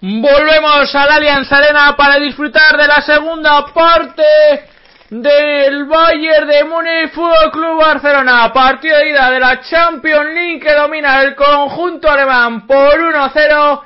[0.00, 4.22] Volvemos a la Allianz Arena para disfrutar de la segunda parte
[5.10, 8.52] del Bayern de Múnich Fútbol Club Barcelona.
[8.52, 13.80] Partido de ida de la Champions League que domina el conjunto alemán por 1-0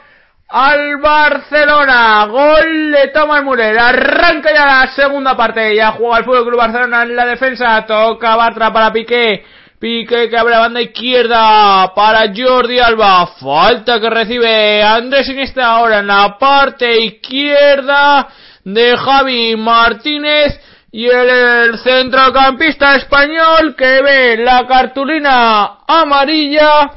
[0.50, 2.26] al Barcelona.
[2.26, 3.78] Gol de Thomas Müller.
[3.78, 5.74] Arranca ya la segunda parte.
[5.74, 7.86] Ya juega el Fútbol Club Barcelona en la defensa.
[7.86, 9.46] Toca Bartra para Piqué.
[9.82, 13.26] Pique que abre la banda izquierda para Jordi Alba.
[13.40, 18.28] Falta que recibe Andrés Iniesta ahora en la parte izquierda
[18.62, 20.56] de Javi Martínez.
[20.92, 26.92] Y el, centrocampista español que ve la cartulina amarilla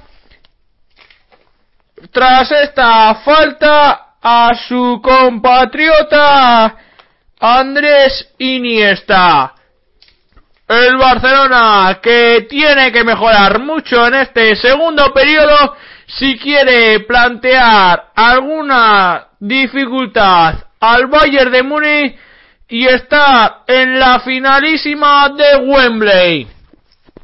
[2.12, 6.76] tras esta falta a su compatriota
[7.40, 9.55] Andrés Iniesta
[10.68, 15.76] el Barcelona que tiene que mejorar mucho en este segundo periodo
[16.08, 22.18] si quiere plantear alguna dificultad al Bayern de Múnich
[22.68, 26.48] y estar en la finalísima de Wembley.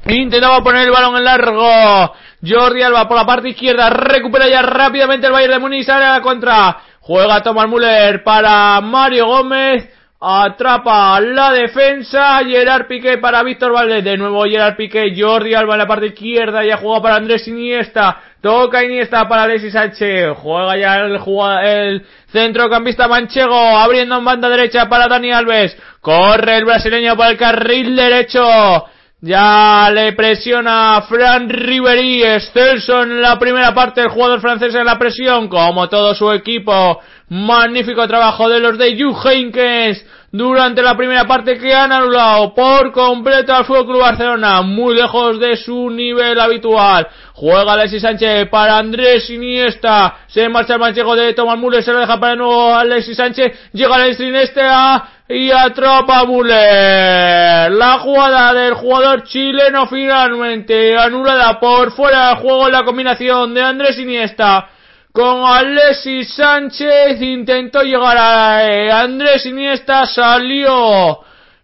[0.06, 2.14] Intentaba poner el balón en largo.
[2.44, 3.90] Jordi Alba por la parte izquierda.
[3.90, 5.86] Recupera ya rápidamente el Bayern de Múnich.
[5.86, 6.78] Sale a la contra.
[7.02, 9.90] Juega Thomas Müller para Mario Gómez.
[10.24, 12.40] Atrapa la defensa.
[12.46, 14.04] Gerard Piqué para Víctor Valdés.
[14.04, 15.16] De nuevo Gerard Piqué.
[15.18, 16.64] Jordi Alba en la parte izquierda.
[16.64, 18.22] Ya juega para Andrés Iniesta.
[18.40, 20.38] Toca Iniesta para Alexis Sánchez.
[20.38, 21.20] Juega ya el,
[21.64, 23.56] el centrocampista manchego.
[23.56, 25.76] Abriendo en banda derecha para Dani Alves.
[26.02, 28.86] Corre el brasileño por el carril derecho.
[29.24, 34.98] Ya le presiona Fran Ribery, excelso en la primera parte, el jugador francés en la
[34.98, 37.00] presión, como todo su equipo.
[37.30, 42.92] Magnífico trabajo de los de Juh Heynckes durante la primera parte que han anulado por
[42.94, 47.08] completo al Fútbol Club Barcelona, muy lejos de su nivel habitual.
[47.34, 52.00] Juega Alexis Sánchez para Andrés Iniesta, se marcha el manchego de Tomás Müller, se lo
[52.00, 57.72] deja para nuevo Alexis Sánchez, llega Alexis Iniesta y atrapa Müller.
[57.72, 64.00] La jugada del jugador chileno finalmente anulada por fuera de juego la combinación de Andrés
[64.00, 64.70] Iniesta
[65.12, 71.20] con Alexis Sánchez intentó llegar a eh, Andrés Iniesta, salió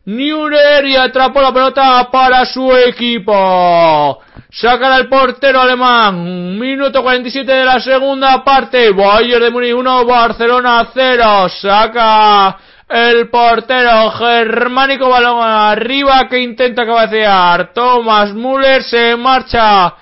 [0.06, 4.20] Neuer y atrapó la pelota para su equipo.
[4.50, 6.58] Saca el portero alemán.
[6.58, 8.92] Minuto 47 de la segunda parte.
[8.92, 11.50] Bayern de Múnich 1, Barcelona 0.
[11.50, 17.74] Saca el portero germánico balón arriba que intenta cabecear.
[17.74, 19.94] Thomas Müller se marcha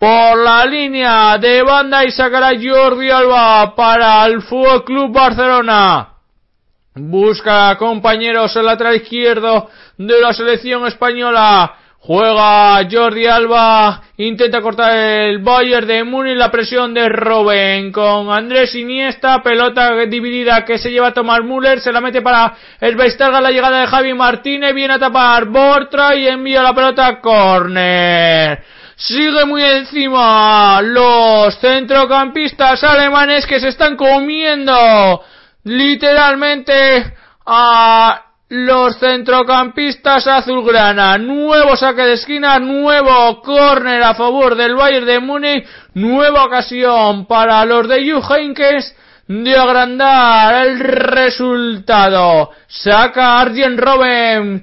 [0.00, 6.08] por la línea de banda y sacará Jordi Alba para el Fútbol Club Barcelona.
[6.94, 9.68] Busca compañeros el lateral izquierdo
[9.98, 11.74] de la selección española.
[11.98, 18.74] Juega Jordi Alba, intenta cortar el Bayern de Múnich, la presión de Robben con Andrés
[18.74, 23.42] Iniesta, pelota dividida que se lleva a tomar Müller, se la mete para el Beistarga,
[23.42, 28.79] la llegada de Javi Martínez, viene a tapar Bortra y envía la pelota a córner.
[29.00, 35.22] Sigue muy encima los centrocampistas alemanes que se están comiendo
[35.64, 37.14] literalmente
[37.46, 41.16] a los centrocampistas azulgrana.
[41.16, 47.64] Nuevo saque de esquina, nuevo córner a favor del Bayern de Múnich, nueva ocasión para
[47.64, 48.22] los de Juh
[49.28, 52.50] de agrandar el resultado.
[52.66, 54.62] Saca Arjen Robben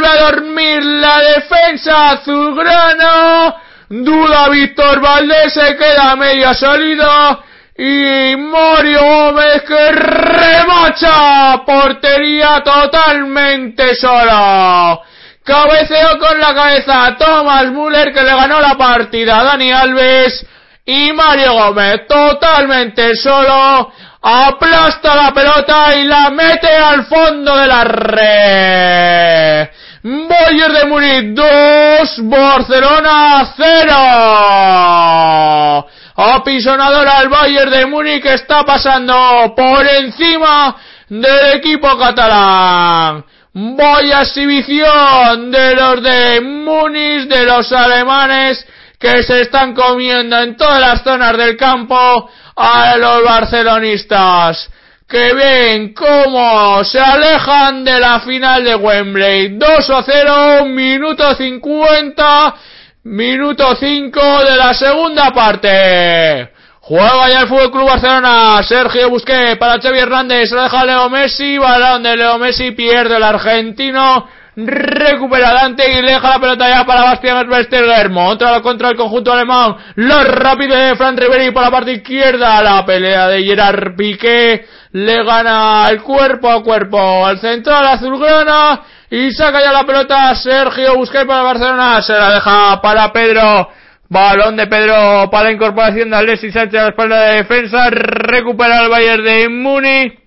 [0.77, 3.55] a la defensa azulgrana.
[3.89, 7.39] Duda Víctor Valdés se queda a media salida.
[7.77, 14.99] Y Mario Gómez que remacha portería totalmente sola.
[15.43, 20.45] Cabeceo con la cabeza Thomas Müller que le ganó la partida a Dani Alves
[20.85, 23.91] y Mario Gómez totalmente solo
[24.21, 29.69] aplasta la pelota y la mete al fondo de la red.
[30.03, 35.87] Bayern de Múnich 2, Barcelona 0.
[36.15, 40.75] Apisonadora al Bayern de Múnich está pasando por encima
[41.07, 43.23] del equipo catalán.
[43.53, 48.65] Vaya exhibición de los de Múnich, de los alemanes
[48.97, 54.67] que se están comiendo en todas las zonas del campo a los barcelonistas
[55.11, 59.57] que ven cómo se alejan de la final de Wembley.
[59.57, 62.55] 2 a 0, minuto 50,
[63.03, 66.49] minuto 5 de la segunda parte.
[66.79, 68.63] Juega ya el Fútbol Club Barcelona.
[68.63, 70.49] Sergio Busqué para Xavi Hernández.
[70.49, 71.57] Se deja Leo Messi.
[71.57, 72.71] Balón de Leo Messi.
[72.71, 78.89] Pierde el argentino recupera Dante y deja la pelota ya para Bastian Schweinsteiger, monta contra
[78.89, 83.43] el conjunto alemán, lo rápido de Fran Riveri por la parte izquierda, la pelea de
[83.43, 88.81] Gerard Piqué, le gana el cuerpo a cuerpo al central azulgrana.
[89.09, 93.69] Y saca ya la pelota Sergio Busquets para Barcelona, se la deja para Pedro,
[94.07, 98.83] balón de Pedro para la incorporación de Alexis Sánchez a la espalda de defensa, recupera
[98.83, 100.20] el Bayern de Múnich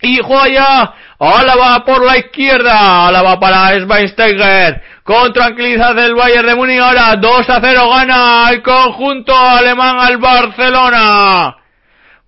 [0.00, 3.08] y juega Álava por la izquierda.
[3.08, 4.82] Álava para Schweinsteiger.
[5.02, 6.80] Con tranquilidad del Bayern de Múnich.
[6.80, 11.56] Ahora 2 a 0 gana el conjunto alemán al Barcelona.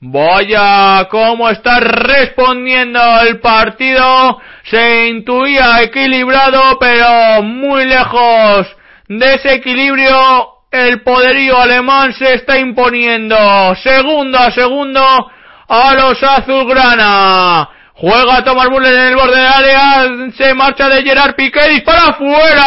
[0.01, 4.41] Vaya cómo está respondiendo el partido.
[4.65, 8.67] Se intuía equilibrado, pero muy lejos
[9.09, 10.55] de ese equilibrio.
[10.71, 13.37] El poderío alemán se está imponiendo.
[13.83, 15.31] Segundo a segundo
[15.69, 17.69] a los azulgrana.
[17.95, 20.07] Juega Thomas Müller en el borde del área,
[20.37, 22.65] se marcha de Gerard Piqué, dispara fuera.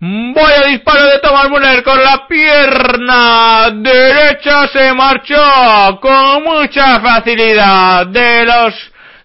[0.00, 8.44] Vaya disparo de Thomas Müller con la pierna derecha, se marchó con mucha facilidad de
[8.44, 8.74] los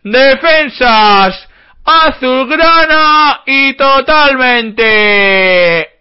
[0.03, 1.49] defensas
[1.83, 5.98] azulgrana y totalmente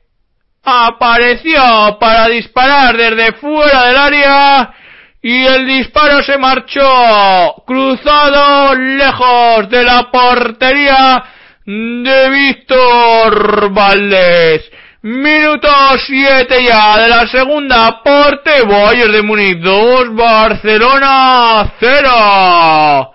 [0.63, 4.75] apareció para disparar desde fuera del área
[5.23, 11.25] y el disparo se marchó cruzado lejos de la portería
[11.65, 14.71] de Víctor Valdés.
[15.03, 15.69] Minuto
[16.07, 23.15] 7 ya de la segunda parte, Bayern de Múnich 2, Barcelona 0.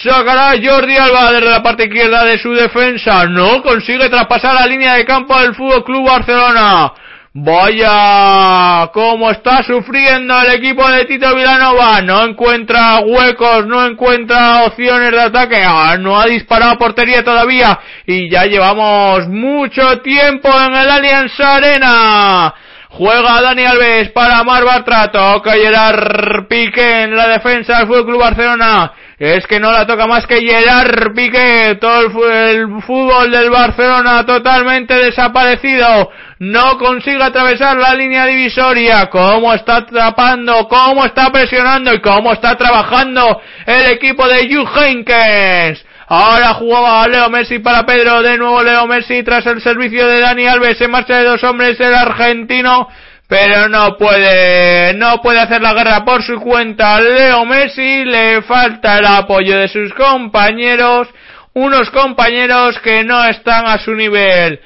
[0.00, 3.26] Sacará Jordi Alba desde la parte izquierda de su defensa.
[3.26, 6.92] No consigue traspasar la línea de campo del Fútbol Club Barcelona.
[7.34, 12.02] Vaya, cómo está sufriendo el equipo de Tito Vilanova.
[12.02, 15.62] No encuentra huecos, no encuentra opciones de ataque.
[15.64, 17.78] Ah, no ha disparado portería todavía.
[18.06, 22.54] Y ya llevamos mucho tiempo en el Allianz Arena.
[22.88, 25.10] Juega Dani Alves para Mar Bartra.
[25.10, 28.92] Toca Gerard Piqué en la defensa del Fútbol Club Barcelona.
[29.22, 31.78] Es que no la toca más que Gerard Piqué.
[31.80, 36.10] Todo el fútbol del Barcelona totalmente desaparecido.
[36.40, 42.56] No consigue atravesar la línea divisoria, cómo está atrapando, cómo está presionando y cómo está
[42.56, 45.86] trabajando el equipo de Henkes.
[46.08, 50.48] Ahora jugaba Leo Messi para Pedro, de nuevo Leo Messi tras el servicio de Dani
[50.48, 51.78] Alves, en marcha de dos hombres.
[51.78, 52.88] El argentino,
[53.32, 57.00] pero no puede, no puede hacer la guerra por su cuenta.
[57.00, 61.08] Leo Messi le falta el apoyo de sus compañeros,
[61.54, 64.60] unos compañeros que no están a su nivel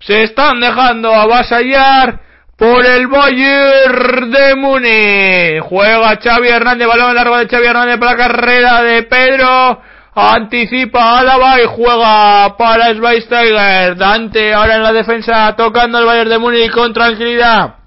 [0.00, 2.20] se están dejando avasallar
[2.56, 5.60] por el Bayern de Múnich.
[5.60, 9.82] Juega Xavi Hernández, balón largo de Xavi Hernández para la carrera de Pedro.
[10.12, 13.96] Anticipa Álava y juega para Schweinsteiger.
[13.96, 17.79] Dante ahora en la defensa tocando el Bayern de Múnich con tranquilidad.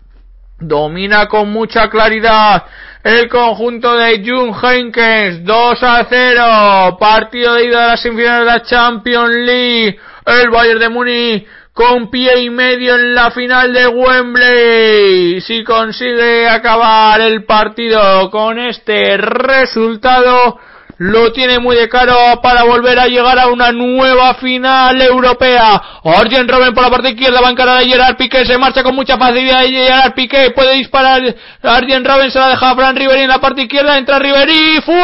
[0.67, 2.65] Domina con mucha claridad
[3.03, 6.97] el conjunto de Jung Henkens 2 a 0.
[6.97, 9.99] Partido de ida a las semifinales de la Champions League.
[10.25, 15.41] El Bayern de Múnich con pie y medio en la final de Wembley.
[15.41, 20.59] Si consigue acabar el partido con este resultado,
[21.03, 25.81] lo tiene muy de caro para volver a llegar a una nueva final europea.
[26.01, 28.95] Arjen Robben por la parte izquierda va a encarar a Gerard Piqué, se marcha con
[28.95, 31.21] mucha facilidad y Gerard Piqué puede disparar.
[31.61, 35.03] Arjen Robben se la deja a Fran Riveri en la parte izquierda, entra Riveri, ¡fuera!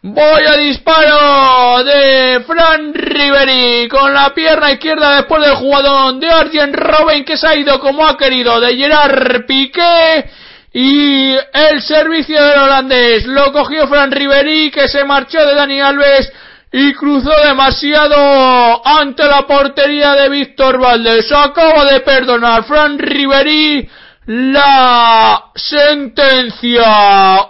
[0.00, 6.72] Voy a disparo de Fran Riveri con la pierna izquierda después del jugador de Arjen
[6.72, 10.24] Robben que se ha ido como ha querido de Gerard Piqué
[10.72, 16.32] y el servicio del holandés lo cogió Fran Riveri que se marchó de Dani Alves
[16.70, 21.32] y cruzó demasiado ante la portería de Víctor Valdés.
[21.32, 23.88] Acaba de perdonar Fran Riveri
[24.26, 26.84] la sentencia.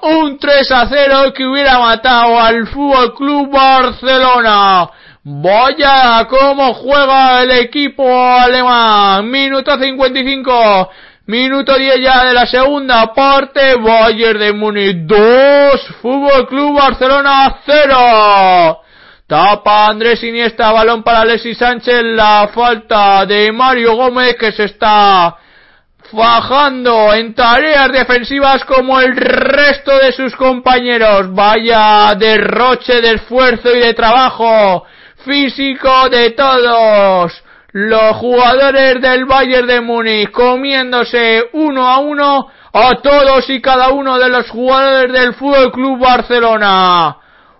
[0.02, 4.88] Un 3 a 0 que hubiera matado al Fútbol Club Barcelona.
[5.24, 9.28] Vaya cómo juega el equipo alemán.
[9.28, 10.90] Minuto 55.
[11.28, 13.74] Minuto 10 ya de la segunda parte.
[13.76, 15.86] Bayern de Múnich 2.
[16.00, 18.80] Fútbol Club Barcelona 0.
[19.26, 25.36] Tapa Andrés Iniesta, balón para Alexis Sánchez, la falta de Mario Gómez que se está
[26.10, 31.34] fajando en tareas defensivas como el resto de sus compañeros.
[31.34, 34.86] Vaya derroche de esfuerzo y de trabajo
[35.26, 43.48] físico de todos los jugadores del Bayern de Múnich comiéndose uno a uno a todos
[43.50, 47.16] y cada uno de los jugadores del Fútbol Club Barcelona.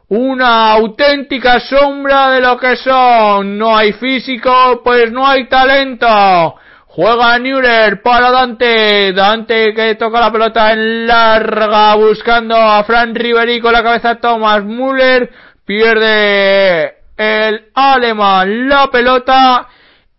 [0.08, 3.58] Una auténtica sombra de lo que son.
[3.58, 6.54] No hay físico, pues no hay talento.
[6.86, 9.12] Juega Neuer para Dante.
[9.12, 14.64] Dante que toca la pelota en larga buscando a Fran Riveri con la cabeza Thomas
[14.64, 15.30] Müller.
[15.66, 19.68] Pierde el alemán la pelota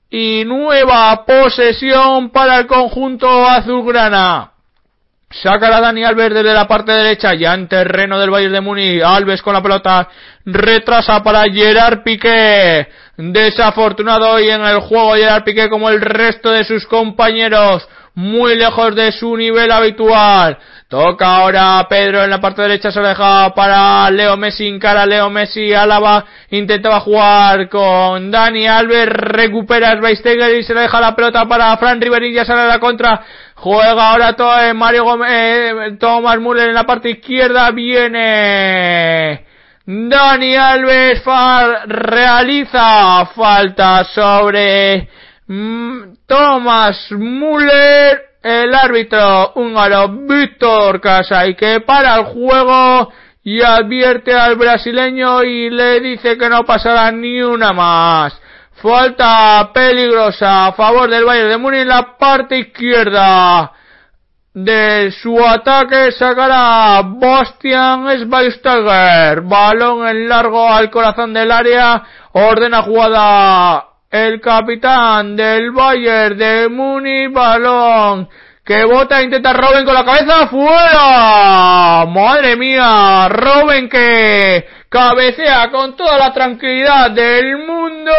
[0.09, 4.51] y nueva posesión para el conjunto azulgrana.
[5.31, 8.99] Saca la Dani Alves desde la parte derecha, ya en terreno del Bayern de Muni.
[8.99, 10.09] Alves con la pelota,
[10.43, 12.87] retrasa para Gerard Piqué.
[13.15, 18.95] Desafortunado hoy en el juego Gerard Piqué como el resto de sus compañeros muy lejos
[18.95, 20.57] de su nivel habitual.
[20.89, 25.71] Toca ahora Pedro en la parte derecha, se deja para Leo Messi, cara Leo Messi,
[25.71, 31.77] Álava, intentaba jugar con Dani Alves, recupera Schweinsteiger y se le deja la pelota para
[31.77, 36.39] Fran Riveri, ya sale a la contra, juega ahora todo, eh, Mario Gómez, eh, Thomas
[36.39, 39.45] Müller en la parte izquierda, viene
[39.85, 41.21] Dani Alves
[41.85, 45.07] realiza falta sobre
[45.49, 53.11] Mm, Thomas Müller, el árbitro húngaro Víctor Casay, que para el juego
[53.43, 58.39] y advierte al brasileño y le dice que no pasará ni una más.
[58.81, 63.73] Falta peligrosa a favor del Bayern de Múnich en la parte izquierda
[64.53, 69.41] de su ataque sacará Bastian Schweinsteiger.
[69.41, 72.03] Balón en largo al corazón del área.
[72.33, 78.27] Ordena jugada el capitán del Bayern de Muni balón
[78.65, 82.05] que bota intenta Robin con la cabeza fuera.
[82.07, 88.13] Madre mía Robin que cabecea con toda la tranquilidad del mundo.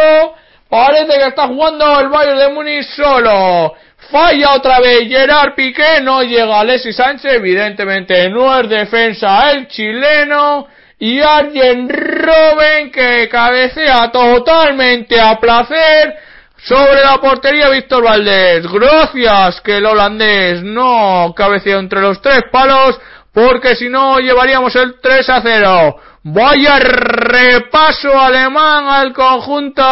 [0.68, 3.74] Parece que está jugando el Bayern de Muni solo.
[4.10, 10.66] Falla otra vez Gerard Piqué no llega Alexis Sánchez evidentemente no es defensa el chileno
[11.00, 16.14] y Arjen Robben que cabecea totalmente a placer
[16.58, 18.70] sobre la portería Víctor Valdés.
[18.70, 23.00] Gracias que el holandés no cabeceó entre los tres palos
[23.32, 25.96] porque si no llevaríamos el 3 a 0.
[26.24, 29.82] Vaya repaso alemán al conjunto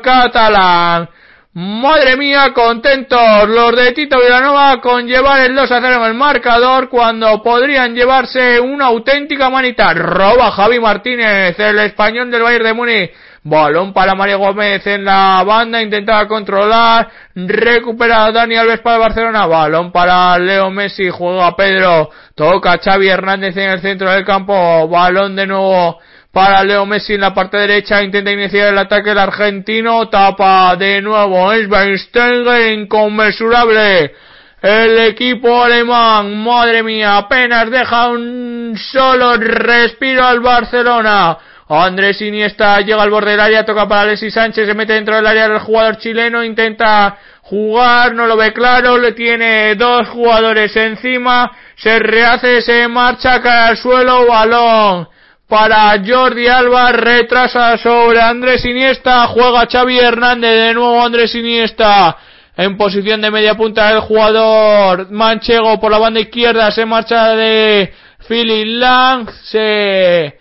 [0.00, 1.08] catalán.
[1.54, 6.14] Madre mía, contentos los de Tito Villanova con llevar el 2 a 0 en el
[6.14, 9.92] marcador cuando podrían llevarse una auténtica manita.
[9.92, 13.10] Roba Javi Martínez, el español del Bayern de Múnich.
[13.44, 19.92] Balón para Mario Gómez en la banda, intentaba controlar, recupera Dani Alves para Barcelona, balón
[19.92, 25.46] para Leo Messi, juega Pedro, toca Xavi Hernández en el centro del campo, balón de
[25.46, 25.98] nuevo
[26.32, 31.02] para Leo Messi en la parte derecha, intenta iniciar el ataque el argentino, tapa de
[31.02, 34.14] nuevo Schweinsteiger, inconmensurable.
[34.62, 41.36] El equipo alemán, madre mía, apenas deja un solo respiro al Barcelona.
[41.68, 45.26] Andrés Iniesta llega al borde del área, toca para Alexis Sánchez, se mete dentro del
[45.26, 51.50] área del jugador chileno, intenta jugar, no lo ve claro, le tiene dos jugadores encima,
[51.76, 55.11] se rehace, se marcha, cae al suelo, balón
[55.52, 62.16] para Jordi Alba, retrasa sobre Andrés Iniesta, juega Xavi Hernández, de nuevo Andrés Iniesta,
[62.56, 67.92] en posición de media punta el jugador manchego por la banda izquierda, se marcha de
[68.26, 70.38] Philip Lang, se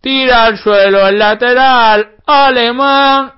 [0.00, 3.32] tira al suelo el lateral alemán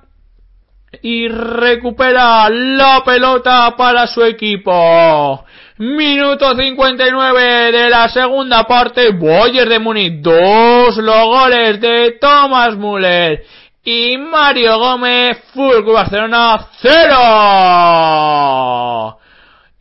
[1.01, 5.43] y recupera la pelota para su equipo.
[5.79, 9.13] Minuto 59 de la segunda parte.
[9.13, 10.21] Boyer de Múnich.
[10.21, 13.45] Dos los goles de Thomas Müller
[13.85, 15.37] y Mario Gómez.
[15.53, 19.18] Fútbol Barcelona 0.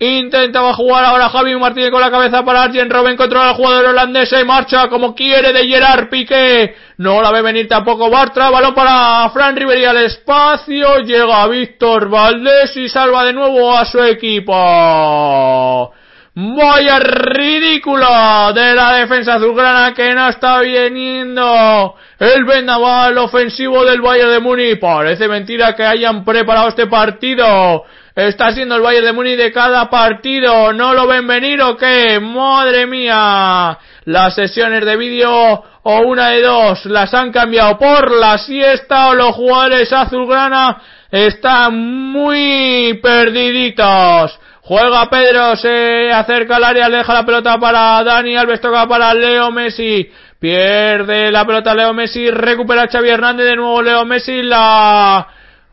[0.00, 3.16] Intentaba jugar ahora Javi Martínez con la cabeza para Arjen Robben.
[3.16, 6.76] Controla al jugador holandés y marcha como quiere de Gerard Piqué.
[6.98, 8.48] No la ve venir tampoco Bartra.
[8.48, 10.98] Balón para Fran Riveri al espacio.
[10.98, 14.54] Llega Víctor Valdés y salva de nuevo a su equipo.
[16.40, 24.30] Vaya ridículo de la defensa azulgrana que no está viniendo el vendaval ofensivo del Bayern
[24.30, 24.78] de Múnich.
[24.78, 27.84] Parece mentira que hayan preparado este partido.
[28.18, 30.72] Está siendo el Bayern de Múnich de cada partido.
[30.72, 32.18] ¿No lo ven venir o qué?
[32.18, 33.78] Madre mía.
[34.06, 35.30] Las sesiones de vídeo
[35.84, 40.82] o una de dos las han cambiado por la siesta o los jugadores azulgrana
[41.12, 44.36] están muy perdiditos.
[44.62, 49.52] Juega Pedro, se acerca al área, deja la pelota para Dani Alves, toca para Leo
[49.52, 50.10] Messi.
[50.40, 55.24] Pierde la pelota Leo Messi, recupera Xavi Hernández, de nuevo Leo Messi, la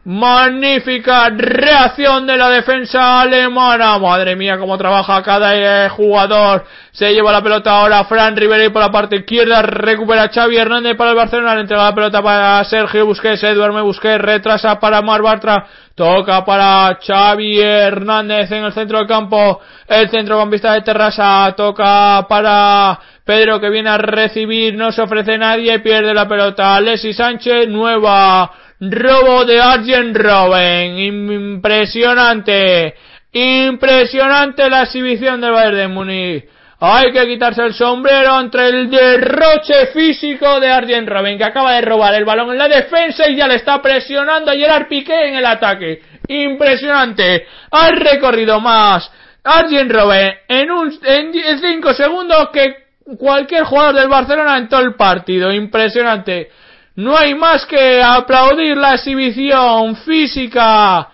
[0.06, 3.98] magnífica reacción de la defensa alemana.
[3.98, 6.66] Madre mía, cómo trabaja cada jugador.
[6.92, 11.10] Se lleva la pelota ahora Fran Rivera por la parte izquierda, recupera Xavi Hernández para
[11.10, 15.22] el Barcelona, le entrega la pelota para Sergio Busquets, se duerme Busquets, retrasa para Mar
[15.22, 22.26] Bartra, toca para Xavi Hernández en el centro del campo, el centrocampista de Terrassa, toca
[22.30, 27.68] para Pedro que viene a recibir, no se ofrece nadie, pierde la pelota, Alexis Sánchez,
[27.68, 32.96] nueva robo de Arjen Robben, impresionante,
[33.32, 36.46] impresionante la exhibición del Bayern de Múnich.
[36.80, 41.82] Hay que quitarse el sombrero entre el derroche físico de Arjen Robben, que acaba de
[41.82, 45.36] robar el balón en la defensa y ya le está presionando a Gerard Piqué en
[45.36, 46.02] el ataque.
[46.28, 47.48] Impresionante.
[47.72, 49.10] Ha recorrido más
[49.44, 52.76] Arjen Robben en un, en 5 segundos que
[53.18, 55.54] cualquier jugador del Barcelona en todo el partido.
[55.54, 56.50] Impresionante.
[56.96, 61.10] No hay más que aplaudir la exhibición física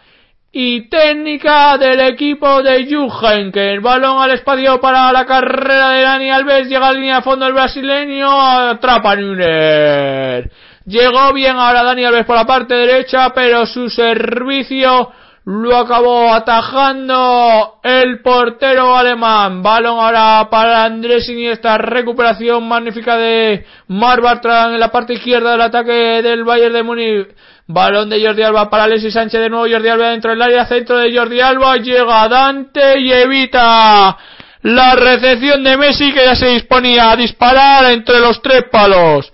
[0.52, 6.02] y técnica del equipo de Jürgen, que el balón al espacio para la carrera de
[6.04, 10.52] Dani Alves llega a línea de fondo el brasileño, atrapa Núñez.
[10.86, 15.12] Llegó bien ahora Dani Alves por la parte derecha, pero su servicio
[15.44, 19.64] lo acabó atajando el portero alemán.
[19.64, 21.77] Balón ahora para Andrés Iniesta.
[21.77, 27.27] Recuperación magnífica de Mar Bartran en la parte izquierda del ataque del Bayern de Múnich.
[27.66, 29.66] Balón de Jordi Alba para Alexis Sánchez de nuevo.
[29.68, 30.66] Jordi Alba dentro del área.
[30.66, 31.77] Centro de Jordi Alba.
[31.77, 34.18] Llega Dante y evita
[34.62, 39.34] la recepción de Messi que ya se disponía a disparar entre los tres palos.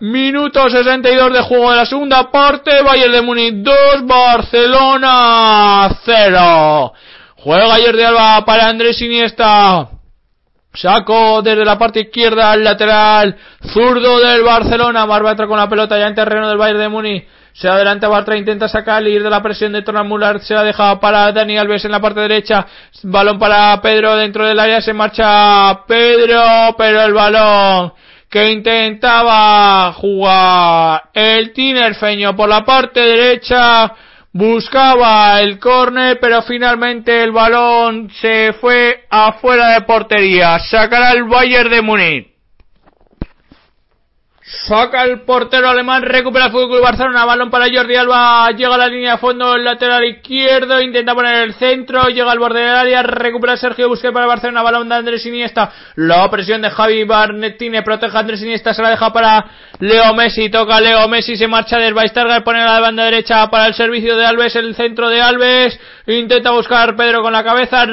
[0.00, 2.82] Minuto 62 de juego de la segunda parte.
[2.82, 6.92] Bayern de Múnich 2, Barcelona 0.
[7.36, 9.90] Juega Jordi Alba para Andrés Iniesta.
[10.72, 13.36] Saco desde la parte izquierda al lateral
[13.74, 15.04] zurdo del Barcelona.
[15.04, 17.28] Marba con la pelota ya en terreno del Bayern de Múnich.
[17.52, 20.40] Se adelanta Bartra, intenta sacar ir de la presión de Torna Muller.
[20.40, 22.66] Se la deja para Dani Alves en la parte derecha.
[23.02, 24.80] Balón para Pedro dentro del área.
[24.80, 27.92] Se marcha Pedro, pero el balón
[28.30, 33.92] que intentaba jugar el Tinerfeño por la parte derecha
[34.32, 40.58] buscaba el córner, pero finalmente el balón se fue afuera de portería.
[40.60, 42.29] Sacará el Bayern de Múnich.
[44.50, 48.88] Saca el portero alemán, recupera el Fútbol Barcelona, balón para Jordi Alba, llega a la
[48.88, 53.02] línea de fondo, el lateral izquierdo, intenta poner el centro, llega al borde del área,
[53.04, 58.16] recupera Sergio Busquets para Barcelona, balón de Andrés Iniesta, la presión de Javi Barnettine, protege
[58.16, 59.44] a Andrés Iniesta, se la deja para
[59.78, 63.74] Leo Messi, toca Leo Messi, se marcha del Weistarger, pone la banda derecha para el
[63.74, 67.86] servicio de Alves, el centro de Alves, intenta buscar Pedro con la cabeza,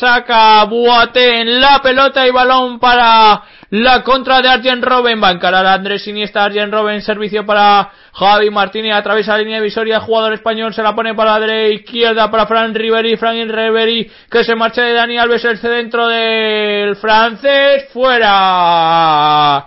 [0.00, 5.32] saca Buate en la pelota y balón para la contra de Arjen Robben va a
[5.32, 10.32] encarar a Andrés Iniesta, Arjen Robben, servicio para Javi Martínez, atraviesa la línea divisoria, jugador
[10.32, 14.54] español, se la pone para la derecha izquierda para Fran Riveri, Fran Riveri, que se
[14.54, 19.66] marcha de Dani Alves, el centro del francés, fuera.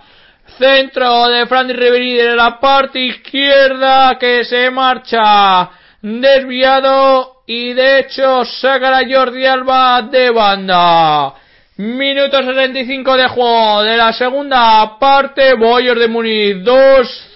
[0.58, 5.70] Centro de Fran Riveri de la parte izquierda, que se marcha.
[6.02, 7.44] Desviado.
[7.46, 11.34] Y de hecho saca a Jordi Alba de banda.
[11.78, 15.56] Minuto 75 de juego de la segunda parte.
[15.56, 17.28] Bayern de Múnich 2.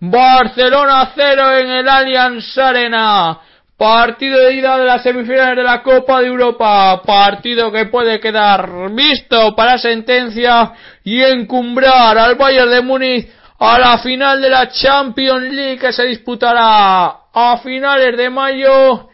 [0.00, 3.38] Barcelona 0 en el Allianz Arena.
[3.76, 7.02] Partido de ida de las semifinales de la Copa de Europa.
[7.02, 10.72] Partido que puede quedar visto para sentencia
[11.04, 16.06] y encumbrar al Bayern de Múnich a la final de la Champions League que se
[16.06, 19.10] disputará a finales de mayo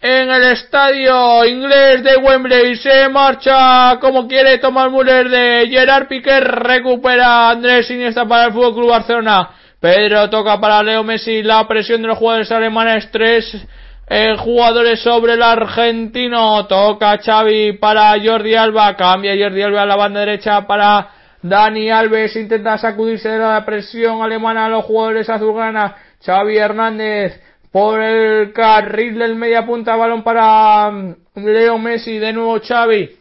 [0.00, 6.40] en el estadio inglés de Wembley se marcha como quiere tomar Müller de Gerard Piqué
[6.40, 12.02] recupera Andrés Iniesta para el Fútbol Club Barcelona Pedro toca para Leo Messi la presión
[12.02, 13.66] de los jugadores alemanes tres
[14.10, 16.66] eh, jugadores sobre el argentino.
[16.66, 18.96] Toca Xavi para Jordi Alba.
[18.96, 21.10] Cambia Jordi Alba a la banda derecha para
[21.42, 22.34] Dani Alves.
[22.36, 25.94] Intenta sacudirse de la presión alemana a los jugadores azulgrana.
[26.24, 29.96] Xavi Hernández por el carril del media punta.
[29.96, 32.18] Balón para mm, Leo Messi.
[32.18, 33.18] De nuevo Xavi.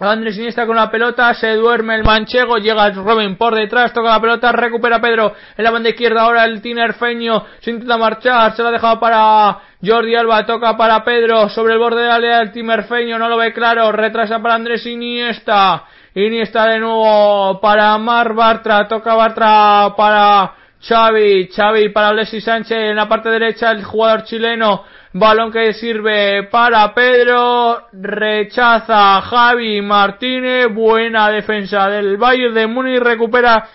[0.00, 4.20] Andrés Iniesta con la pelota, se duerme el manchego, llega Robin por detrás, toca la
[4.20, 8.70] pelota, recupera Pedro en la banda izquierda, ahora el tinerfeño se intenta marchar, se la
[8.70, 12.50] ha dejado para Jordi Alba, toca para Pedro, sobre el borde de la área del
[12.50, 18.88] timerfeño, no lo ve claro, retrasa para Andrés Iniesta, Iniesta de nuevo para Mar Bartra,
[18.88, 20.54] toca Bartra para
[20.86, 26.44] Xavi, Xavi para Alexis Sánchez en la parte derecha, el jugador chileno, balón que sirve
[26.44, 33.66] para Pedro, rechaza Javi Martínez, buena defensa del Bayern de Múnich, recupera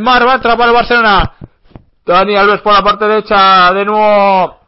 [0.00, 1.32] Mar Bartra para el Barcelona,
[2.06, 4.60] Dani Alves por la parte derecha, de nuevo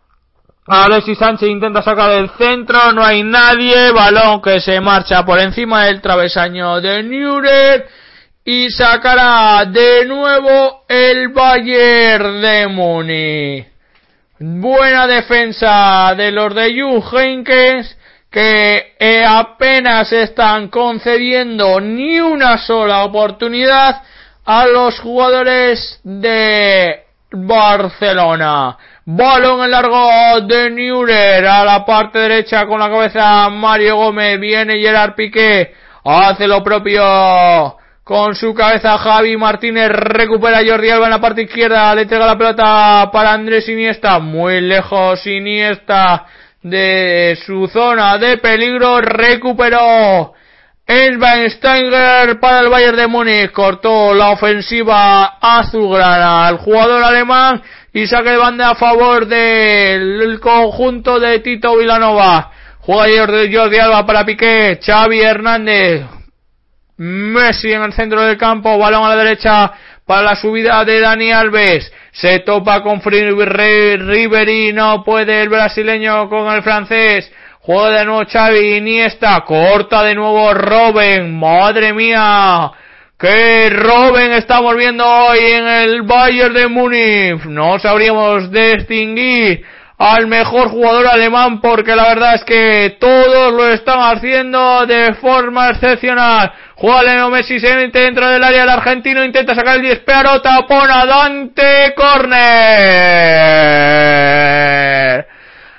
[0.66, 5.84] Alexis Sánchez intenta sacar el centro, no hay nadie, balón que se marcha por encima
[5.84, 7.99] del travesaño de Nuremberg
[8.52, 13.68] y sacará de nuevo el Bayern de Múnich.
[14.40, 17.96] Buena defensa de los de Juh Heynckes
[18.28, 24.02] que apenas están concediendo ni una sola oportunidad
[24.44, 28.76] a los jugadores de Barcelona.
[29.04, 34.40] Balón en largo de Neurer a la parte derecha con la cabeza Mario Gómez.
[34.40, 35.72] Viene Gerard Piqué.
[36.02, 37.78] Hace lo propio
[38.10, 42.26] con su cabeza Javi Martínez recupera a Jordi Alba en la parte izquierda, le entrega
[42.26, 46.26] la pelota para Andrés Iniesta, muy lejos Iniesta
[46.60, 50.32] de su zona de peligro, recuperó
[50.88, 58.30] Steiger para el Bayern de Múnich, cortó la ofensiva azulgrana al jugador alemán y saque
[58.30, 62.50] de banda a favor del conjunto de Tito Vilanova.
[62.80, 66.19] Juega Jordi Alba para Piqué, Xavi Hernández,
[67.02, 69.72] Messi en el centro del campo, balón a la derecha
[70.04, 71.90] para la subida de Dani Alves.
[72.12, 77.32] Se topa con Ribery, no puede el brasileño con el francés.
[77.60, 82.70] Juega de nuevo Xavi, Iniesta, corta de nuevo Robben, madre mía.
[83.18, 87.44] Que Robben estamos viendo hoy en el Bayern de Múnich.
[87.46, 89.64] No sabríamos distinguir
[90.00, 95.68] al mejor jugador alemán porque la verdad es que todos lo están haciendo de forma
[95.68, 96.50] excepcional.
[96.74, 101.04] Juega Leo Messi, se dentro del área del argentino, intenta sacar el disparo, tapón a
[101.04, 102.30] Dante Corner.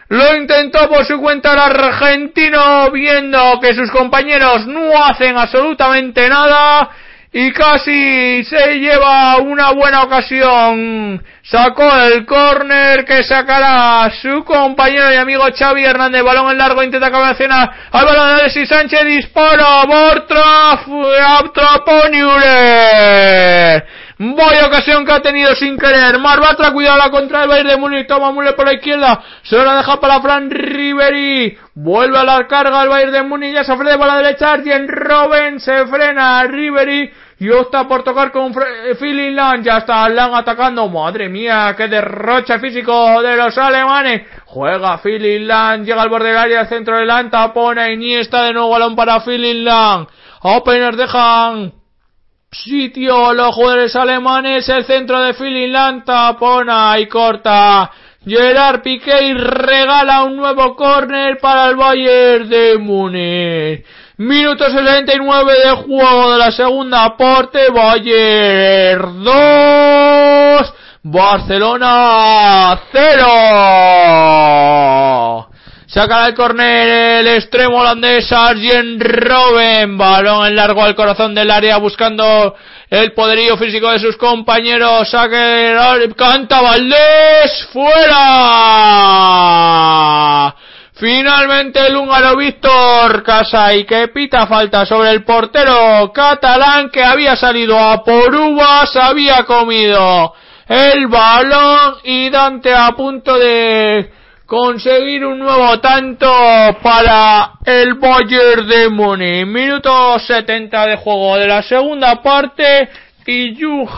[0.10, 6.92] Lo intentó por su cuenta el argentino, viendo que sus compañeros no hacen absolutamente nada
[7.34, 11.24] y casi se lleva una buena ocasión.
[11.44, 16.24] Sacó el córner que sacará su compañero y amigo Xavi Hernández.
[16.24, 19.06] Balón en largo, intenta cabecear al balón de Alexis Sánchez.
[19.06, 20.88] Dispara, Bortraf,
[21.40, 22.02] atrapó
[24.24, 26.20] Vaya ocasión que ha tenido sin querer.
[26.20, 28.08] Marbatra, cuidado la contra del Bayern de Múnich.
[28.08, 29.20] Toma Müller por la izquierda.
[29.42, 31.58] Se la deja para Fran Ribery.
[31.74, 33.56] Vuelve a la carga el Bayern de Múnich.
[33.56, 34.52] Ya se ofrece por la derecha.
[34.52, 36.44] Arjen Robben se frena.
[36.44, 39.64] Ribery y opta por tocar con Philly Lang.
[39.64, 40.88] Ya está Lang atacando.
[40.88, 44.28] Madre mía, qué derroche físico de los alemanes.
[44.46, 45.84] Juega Philly Lang.
[45.84, 47.52] Llega al borde del área, centro del Anta.
[47.52, 50.06] Pone Iniesta de nuevo balón para Philly Lang.
[50.44, 51.74] Apenas dejan
[52.52, 54.70] sitio los jugadores alemanes.
[54.70, 57.90] El centro de Philly Lang tapona y corta.
[58.24, 63.84] Gerard Piqué regala un nuevo córner para el Bayern de Múnich.
[64.24, 67.72] Minuto 69 de juego de la segunda parte.
[67.72, 70.74] Bayern 2.
[71.02, 75.50] Barcelona 0.
[75.88, 79.98] Sacará el córner el extremo holandés Arjen Robben.
[79.98, 82.56] Balón en largo al corazón del área buscando
[82.92, 85.10] el poderío físico de sus compañeros.
[85.10, 85.76] Saque,
[86.16, 87.68] canta Valdés.
[87.74, 88.22] Fuera.
[91.02, 97.76] Finalmente el húngaro Víctor Casay que pita falta sobre el portero catalán que había salido
[97.76, 100.32] a por uvas, había comido
[100.68, 104.12] el balón y Dante a punto de
[104.46, 106.32] conseguir un nuevo tanto
[106.84, 109.48] para el Bayern de Múnich.
[109.48, 112.90] Minuto 70 de juego de la segunda parte
[113.26, 113.90] y Ju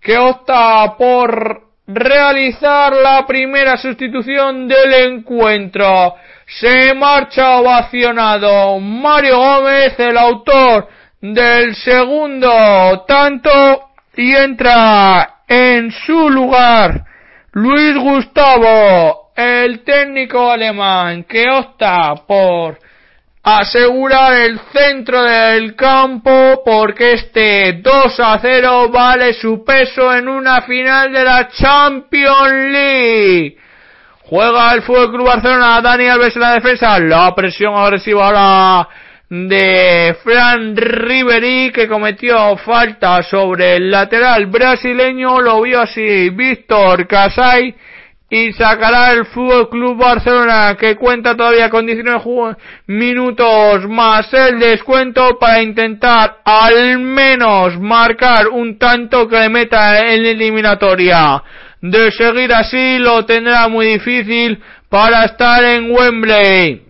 [0.00, 6.14] que opta por realizar la primera sustitución del encuentro.
[6.46, 10.88] Se marcha ovacionado Mario Gómez, el autor
[11.20, 17.04] del segundo tanto, y entra en su lugar
[17.52, 22.78] Luis Gustavo, el técnico alemán que opta por
[23.56, 30.60] asegurar el centro del campo porque este 2 a 0 vale su peso en una
[30.62, 33.56] final de la Champions League.
[34.24, 38.88] Juega el Fútbol Club Barcelona, Dani Alves en la defensa, la presión agresiva ahora
[39.30, 47.74] de Fran Ribery que cometió falta sobre el lateral brasileño, lo vio así Víctor Casay
[48.30, 55.38] y sacará el Fútbol Club Barcelona que cuenta todavía con 19 minutos más el descuento
[55.38, 61.42] para intentar al menos marcar un tanto que le meta en la eliminatoria.
[61.80, 64.60] De seguir así lo tendrá muy difícil
[64.90, 66.82] para estar en Wembley.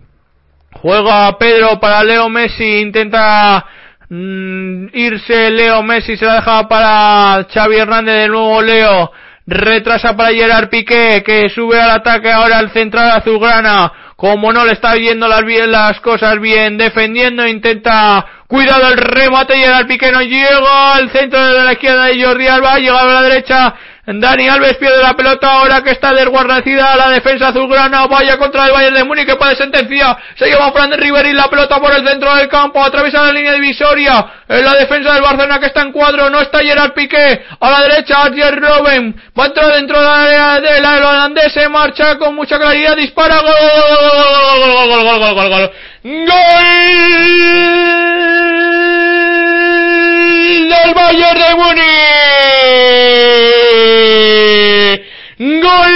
[0.73, 3.65] Juega Pedro para Leo Messi, intenta
[4.09, 9.11] mm, irse Leo Messi, se la deja para Xavi Hernández de nuevo Leo
[9.49, 14.73] retrasa para Gerard Piqué, que sube al ataque ahora al central azulgrana, como no le
[14.73, 20.95] está viendo las, las cosas bien, defendiendo, intenta, cuidado el remate, Gerard Piqué no llega
[20.95, 23.75] al centro de la izquierda de Jordi Alba, llega a la derecha,
[24.11, 28.07] Dani Alves pierde la pelota ahora que está desguarnecida la defensa azulgrana.
[28.07, 30.17] Vaya contra el Bayern de Múnich que puede sentencia.
[30.35, 32.83] Se lleva Fran Riveri la pelota por el centro del campo.
[32.83, 34.25] Atraviesa la línea divisoria.
[34.47, 36.27] En la defensa del Barcelona que está en cuadro.
[36.31, 37.45] No está Gerard Piqué.
[37.59, 39.21] A la derecha Arjen Robben.
[39.37, 41.53] Va a entrar dentro de la área de del holandés.
[41.53, 42.97] Se marcha con mucha claridad.
[42.97, 43.41] Dispara.
[43.41, 45.71] Gol, gol, gol, gol, gol, gol, gol.
[46.01, 46.29] ¡Gol!
[50.67, 52.59] Del Bayern de Múnich.
[55.39, 55.93] Gol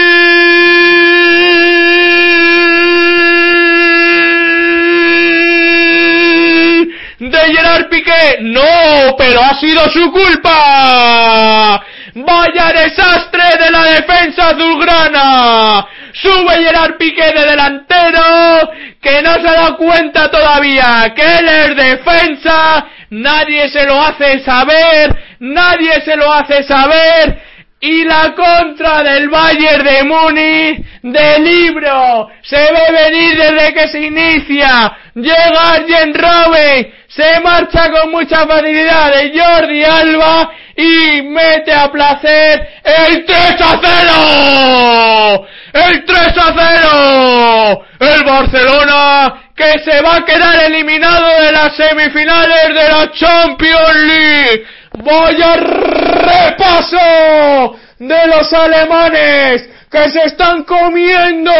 [7.19, 8.37] de Gerard Piqué.
[8.39, 11.83] No, pero ha sido su culpa.
[12.15, 15.87] Vaya desastre de la defensa azulgrana.
[16.13, 22.87] Sube Gerard Piqué de delantero que no se da cuenta todavía que él es defensa
[23.13, 27.42] nadie se lo hace saber, nadie se lo hace saber,
[27.83, 33.99] y la contra del Bayern de Múnich de libro se ve venir desde que se
[33.99, 41.91] inicia, llega Arjen Robben, se marcha con mucha facilidad de Jordi Alba y mete a
[41.91, 43.81] placer el 3 a
[45.33, 51.75] 0, el 3 a 0, el Barcelona que se va a quedar eliminado de las
[51.75, 54.65] semifinales de la Champions League.
[54.93, 56.97] Vaya repaso
[57.97, 61.51] de los alemanes que se están comiendo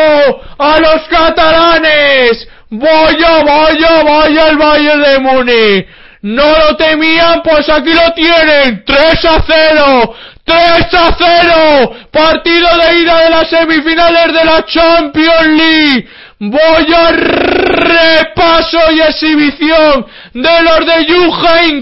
[0.58, 2.48] a los catalanes.
[2.69, 5.88] Vaya, vaya, vaya el Valle de Múnich.
[6.22, 8.84] No lo temían, pues aquí lo tienen.
[8.86, 10.15] 3 a 0.
[10.46, 11.91] 3 a 0.
[12.12, 16.08] Partido de ida de las semifinales de la Champions League.
[16.46, 21.82] Voy a repaso y exhibición de los de Juve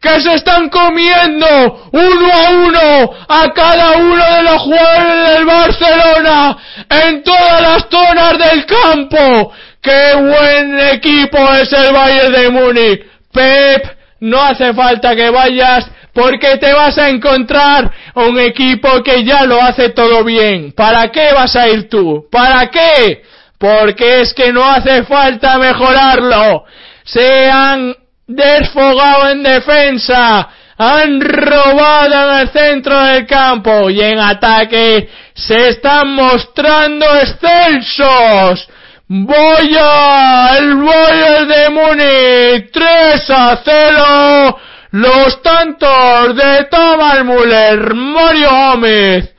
[0.00, 6.56] que se están comiendo uno a uno a cada uno de los jugadores del Barcelona
[6.90, 9.52] en todas las zonas del campo.
[9.80, 13.06] ¡Qué buen equipo es el Bayern de Múnich!
[13.32, 19.44] Pep, no hace falta que vayas porque te vas a encontrar un equipo que ya
[19.44, 20.72] lo hace todo bien.
[20.72, 22.26] ¿Para qué vas a ir tú?
[22.32, 23.22] ¿Para qué?
[23.58, 26.64] Porque es que no hace falta mejorarlo.
[27.04, 27.94] Se han
[28.26, 36.14] desfogado en defensa, han robado en el centro del campo y en ataque se están
[36.14, 38.68] mostrando excelsos.
[39.08, 44.58] Boya, el Bayern de Múnich, 3 a 0.
[44.90, 49.34] Los tantos de Thomas Müller, Mario Gómez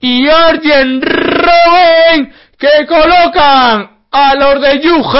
[0.00, 5.16] y Arjen Robben que colocan a los de Hugh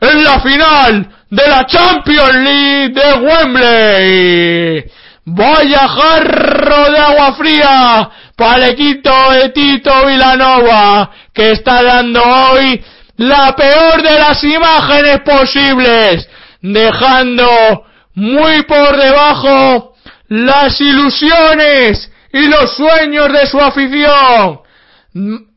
[0.00, 4.84] en la final de la Champions League de Wembley.
[5.24, 12.82] Vaya jarro de agua fría para el equipo de Tito Vilanova, que está dando hoy
[13.16, 16.28] la peor de las imágenes posibles,
[16.62, 19.94] dejando muy por debajo
[20.28, 24.60] las ilusiones y los sueños de su afición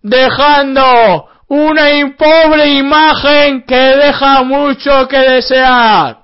[0.01, 1.85] dejando una
[2.17, 6.19] pobre imagen que deja mucho que desear.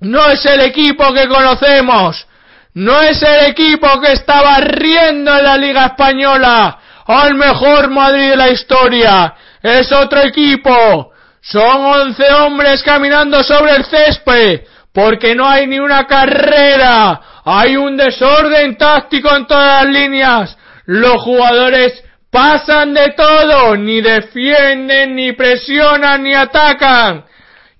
[0.00, 2.26] No es el equipo que conocemos,
[2.74, 8.36] no es el equipo que estaba riendo en la Liga Española al mejor Madrid de
[8.36, 11.12] la historia, es otro equipo.
[11.40, 14.60] Son once hombres caminando sobre el césped,
[14.92, 20.56] porque no hay ni una carrera, hay un desorden táctico en todas las líneas.
[20.84, 22.02] Los jugadores
[22.32, 27.26] pasan de todo, ni defienden, ni presionan, ni atacan.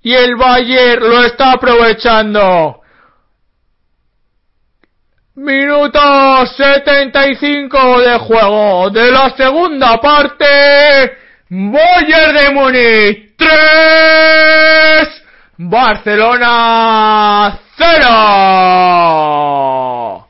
[0.03, 2.83] Y el Bayern lo está aprovechando.
[5.37, 11.17] Minuto 75 de juego de la segunda parte.
[11.49, 13.49] Bayern de Múnich 3.
[15.57, 20.21] Barcelona 0.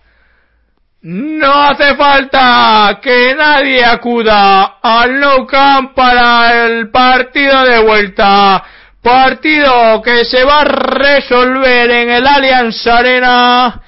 [1.03, 8.62] No hace falta que nadie acuda al Nou Camp para el partido de vuelta.
[9.03, 13.83] Partido que se va a resolver en el Allianz Arena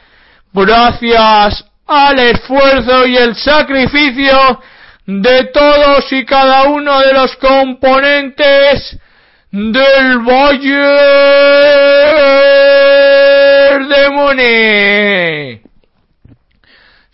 [0.53, 4.61] gracias al esfuerzo y el sacrificio
[5.07, 8.99] de todos y cada uno de los componentes
[9.53, 10.69] del Bayern
[13.89, 15.64] de Múnich.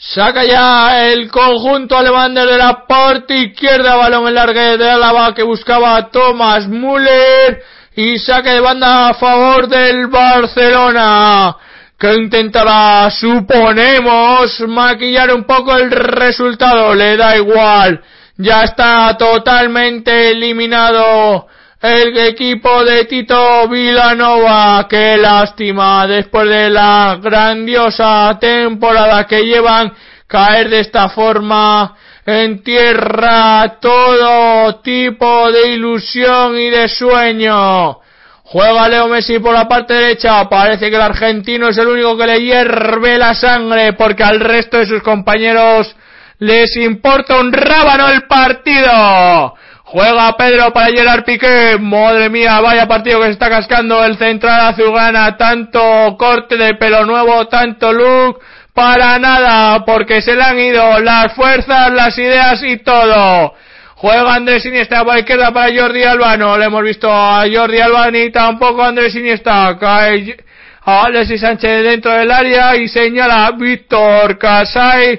[0.03, 5.43] Saca ya el conjunto alemán de la parte izquierda, balón en largue de Álava que
[5.43, 7.63] buscaba Thomas Müller
[7.95, 11.55] y saque de banda a favor del Barcelona
[11.99, 18.03] que intentará, suponemos, maquillar un poco el resultado, le da igual,
[18.39, 21.47] ya está totalmente eliminado
[21.81, 29.93] el equipo de Tito Vilanova, qué lástima, después de la grandiosa temporada que llevan,
[30.27, 37.99] caer de esta forma en tierra todo tipo de ilusión y de sueño.
[38.45, 40.49] Juega Leo Messi por la parte derecha.
[40.49, 44.77] Parece que el argentino es el único que le hierve la sangre porque al resto
[44.77, 45.97] de sus compañeros
[46.41, 49.55] les importa un rábano el partido.
[49.93, 51.77] Juega Pedro para Gerard Piqué.
[51.81, 55.37] Madre mía, vaya partido que se está cascando el central azulgrana.
[55.37, 58.39] Tanto corte de pelo nuevo, tanto look.
[58.73, 63.53] Para nada, porque se le han ido las fuerzas, las ideas y todo.
[63.97, 66.37] Juega Andrés Iniesta por izquierda para Jordi Alba.
[66.37, 69.77] No le hemos visto a Jordi Alba ni tampoco Andrés Iniesta.
[69.77, 70.37] Cae
[70.85, 75.19] a Alexis Sánchez dentro del área y señala Víctor Casay.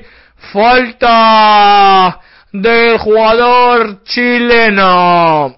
[0.54, 2.21] Falta
[2.52, 5.56] del jugador chileno.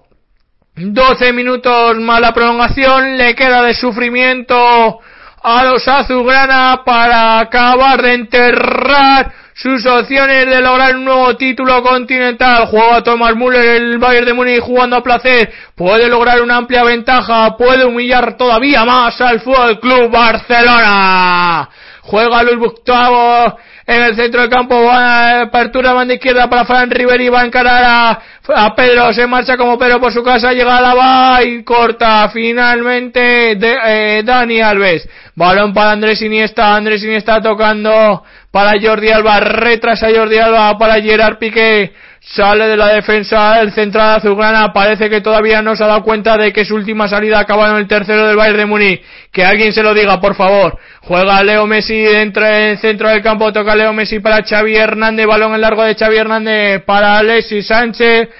[0.76, 3.16] 12 minutos más la prolongación.
[3.16, 5.00] Le queda de sufrimiento
[5.42, 12.66] a los azulgrana para acabar de enterrar sus opciones de lograr un nuevo título continental.
[12.66, 15.52] Juega Thomas Müller el Bayern de Múnich jugando a placer.
[15.76, 17.56] Puede lograr una amplia ventaja.
[17.56, 21.68] Puede humillar todavía más al Fútbol Club Barcelona.
[22.02, 27.42] Juega Luis Gustavo en el centro del campo, apertura banda izquierda para Fran Riveri, va
[27.42, 31.42] a encarar a, Pedro, se marcha como Pedro por su casa, llega a la va
[31.42, 35.08] y corta finalmente eh, Dani Alves.
[35.34, 41.38] Balón para Andrés Iniesta, Andrés Iniesta tocando para Jordi Alba, retrasa Jordi Alba para Gerard
[41.38, 41.92] Piqué,
[42.26, 46.38] sale de la defensa el central azulgrana, parece que todavía no se ha dado cuenta
[46.38, 49.72] de que su última salida acaba en el tercero del Bayern de Múnich, que alguien
[49.72, 53.92] se lo diga por favor, juega Leo Messi dentro del centro del campo, toca Leo
[53.92, 58.30] Messi para Xavi Hernández, balón en largo de Xavi Hernández para Alexis Sánchez,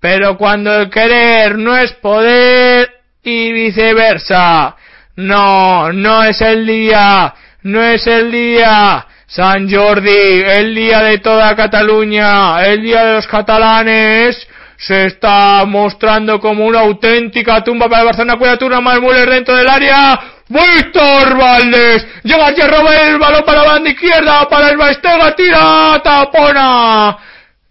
[0.00, 2.90] pero cuando el querer no es poder
[3.22, 4.74] y viceversa,
[5.16, 11.56] no, no es el día, no es el día, San Jordi, el día de toda
[11.56, 18.06] Cataluña, el día de los catalanes, se está mostrando como una auténtica tumba para el
[18.06, 18.38] Barcelona.
[18.38, 20.20] Cuídate una más dentro del área.
[20.46, 22.06] Víctor Valdés.
[22.22, 27.16] Llega a Robert el balón para la banda izquierda, para el Baestega, tira, tapona.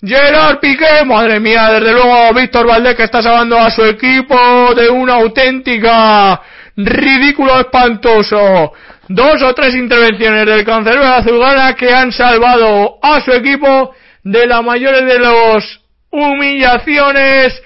[0.02, 4.90] Gerard Piqué, madre mía, desde luego Víctor Valdés que está salvando a su equipo de
[4.90, 6.42] una auténtica
[6.76, 8.74] ridículo espantoso
[9.08, 14.62] dos o tres intervenciones del cancerbero azulgrana que han salvado a su equipo de la
[14.62, 17.62] mayor de las humillaciones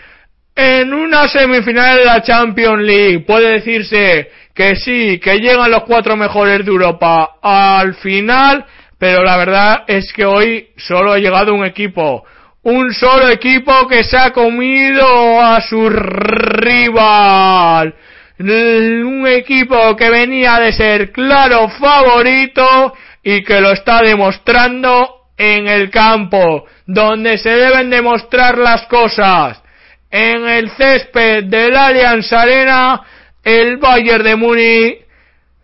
[0.56, 3.20] en una semifinal de la Champions League.
[3.20, 8.66] Puede decirse que sí, que llegan los cuatro mejores de Europa al final,
[8.98, 12.24] pero la verdad es que hoy solo ha llegado un equipo.
[12.64, 17.94] Un solo equipo que se ha comido a su rival
[18.40, 25.90] un equipo que venía de ser claro favorito y que lo está demostrando en el
[25.90, 29.62] campo, donde se deben demostrar las cosas.
[30.10, 33.02] En el césped del Allianz Arena,
[33.44, 35.08] el Bayern de Múnich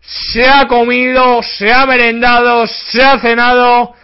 [0.00, 3.94] se ha comido, se ha merendado, se ha cenado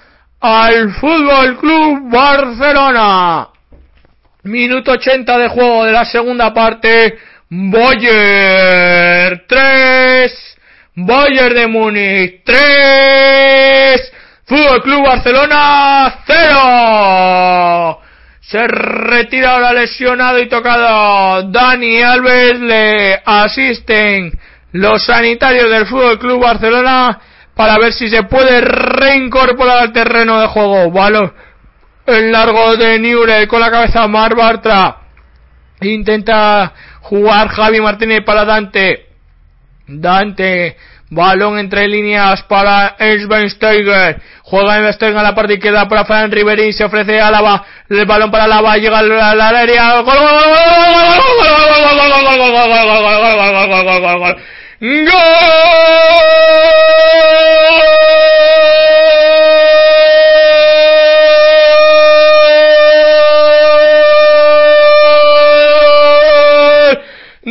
[0.40, 3.48] al Fútbol Club Barcelona.
[4.44, 7.18] Minuto 80 de juego de la segunda parte.
[7.52, 10.58] Boyer 3,
[10.94, 14.12] Boyer de Múnich 3,
[14.46, 18.00] Fútbol Club Barcelona 0.
[18.40, 21.42] Se retira ahora lesionado y tocado.
[21.50, 24.30] Dani Alves le asisten
[24.70, 27.20] los sanitarios del Fútbol Club Barcelona
[27.56, 30.92] para ver si se puede reincorporar al terreno de juego.
[30.92, 31.32] Balón
[32.06, 34.98] el largo de Nure con la cabeza Mar Bartra.
[35.80, 36.72] Intenta
[37.10, 39.06] jugar Javi Martínez para Dante.
[39.88, 40.76] Dante
[41.10, 44.22] Balón entre líneas para Schweinsteiger.
[44.42, 46.72] Juega en a la parte izquierda para Fran Riveri.
[46.72, 47.64] Se ofrece Álava.
[47.88, 48.76] El balón para Álava.
[48.76, 50.04] Llega al área.
[54.80, 55.10] ¡Gol!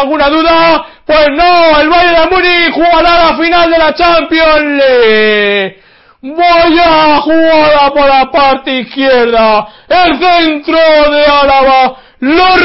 [0.00, 0.86] alguna duda?
[1.06, 5.82] Pues no, el Bayern de Múnich jugará la final de la Champions League.
[6.22, 9.66] Voy a jugar por la parte izquierda.
[9.88, 10.78] El centro
[11.10, 12.56] de Álava lo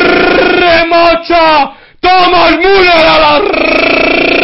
[0.59, 1.71] remacha
[2.01, 3.39] Thomas Müller a la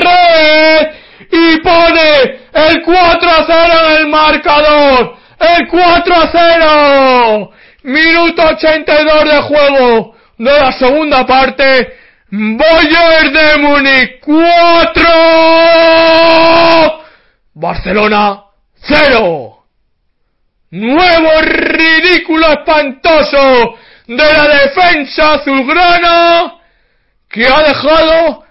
[0.05, 0.91] red
[1.31, 5.17] y pone el 4 a 0 en el marcador.
[5.39, 7.51] El 4 a 0.
[7.83, 12.00] Minuto 82 de juego de la segunda parte
[12.33, 15.03] Bayern de Múnich 4,
[17.55, 18.43] Barcelona
[18.83, 19.65] 0.
[20.69, 23.77] Nuevo ridículo espantoso
[24.07, 26.55] de la defensa azulgrana
[27.27, 28.45] que ha dejado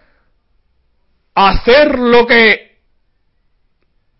[1.34, 2.80] hacer lo que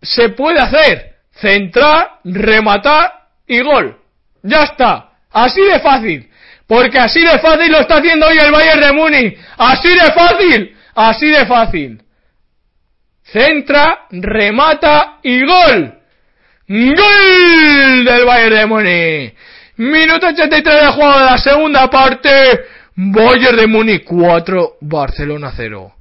[0.01, 1.17] se puede hacer.
[1.33, 4.01] Centrar, rematar y gol.
[4.43, 5.11] Ya está.
[5.31, 6.30] Así de fácil.
[6.71, 9.37] Porque así de fácil lo está haciendo hoy el Bayern de Múnich.
[9.59, 10.77] Así de fácil.
[10.95, 12.01] Así de fácil.
[13.25, 15.99] Centra, remata y gol.
[16.69, 19.35] Gol del Bayern de Múnich.
[19.79, 22.29] Minuto 83 de juego de la segunda parte.
[22.95, 25.93] Bayern de Múnich 4, Barcelona 0.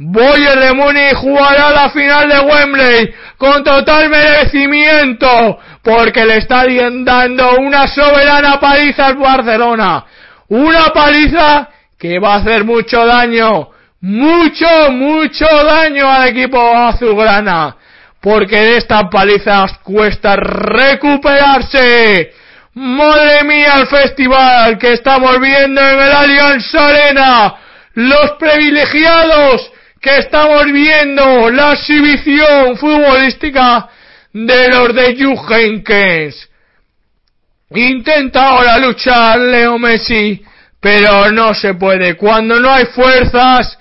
[0.00, 6.64] Bayern de Múnich jugará la final de Wembley con total merecimiento porque le está
[7.04, 10.04] dando una soberana paliza al Barcelona.
[10.48, 11.68] Una paliza
[11.98, 13.70] que va a hacer mucho daño,
[14.00, 17.76] mucho, mucho daño al equipo azulgrana.
[18.20, 22.34] Porque de esta paliza cuesta recuperarse.
[22.74, 27.54] Madre mía el festival que estamos viendo en el Allianz Arena.
[27.94, 33.88] Los privilegiados que estamos viendo la exhibición futbolística
[34.32, 36.48] de los de Jugenkens.
[37.70, 40.42] Intenta ahora luchar Leo Messi,
[40.80, 42.16] pero no se puede.
[42.16, 43.78] Cuando no hay fuerzas,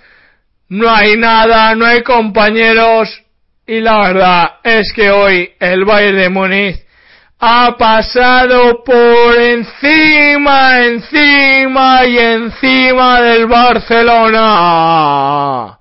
[0.70, 3.22] no hay nada, no hay compañeros.
[3.66, 6.88] Y la verdad es que hoy el Bayern de Múnich
[7.40, 15.77] ha pasado por encima, encima y encima del Barcelona.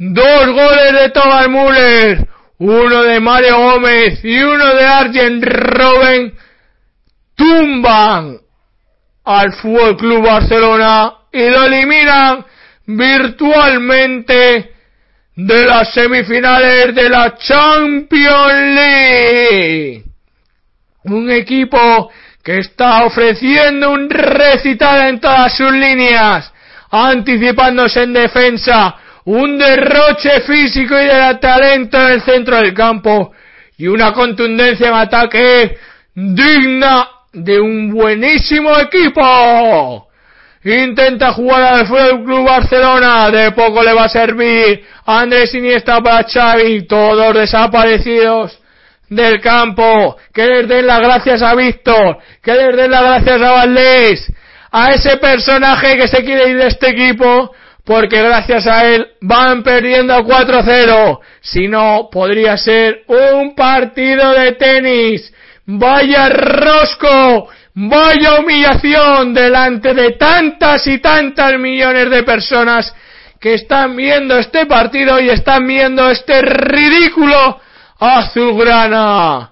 [0.00, 2.28] Dos goles de Thomas Müller,
[2.58, 6.34] uno de Mario Gómez y uno de Arjen Robben
[7.34, 8.38] tumban
[9.24, 12.46] al Fútbol Club Barcelona y lo eliminan
[12.86, 14.72] virtualmente
[15.34, 20.04] de las semifinales de la Champions League.
[21.06, 22.08] Un equipo
[22.44, 26.52] que está ofreciendo un recital en todas sus líneas,
[26.88, 28.94] anticipándose en defensa,
[29.28, 33.32] un derroche físico y de talento en el centro del campo
[33.76, 35.76] y una contundencia en ataque
[36.14, 40.08] digna de un buenísimo equipo.
[40.64, 44.82] Intenta jugar al Fútbol Club Barcelona, de poco le va a servir.
[45.04, 48.58] Andrés Iniesta para Xavi, todos desaparecidos
[49.10, 50.16] del campo.
[50.32, 54.32] Que les den las gracias a Víctor, que les den las gracias a Valdés,
[54.72, 57.52] a ese personaje que se quiere ir de este equipo
[57.88, 61.20] porque gracias a él van perdiendo a 4-0.
[61.40, 65.32] Si no, podría ser un partido de tenis.
[65.64, 72.94] Vaya rosco, vaya humillación delante de tantas y tantas millones de personas
[73.40, 77.58] que están viendo este partido y están viendo este ridículo
[78.00, 79.50] azulgrana.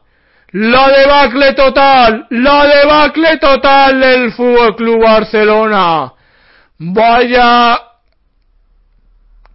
[0.53, 6.13] La debacle total, la debacle total del Fútbol Club Barcelona.
[6.79, 7.86] Vaya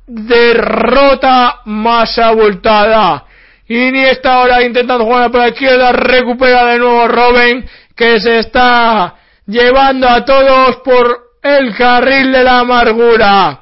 [0.07, 3.25] derrota más abultada.
[3.67, 10.09] Iniesta ahora intentando jugar por la izquierda, recupera de nuevo Robin, que se está llevando
[10.09, 13.61] a todos por el carril de la amargura.